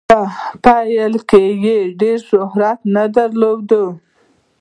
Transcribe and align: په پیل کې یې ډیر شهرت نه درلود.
په 0.09 0.19
پیل 0.63 1.13
کې 1.29 1.43
یې 1.65 1.77
ډیر 1.99 2.19
شهرت 2.29 2.79
نه 2.95 3.03
درلود. 3.15 3.69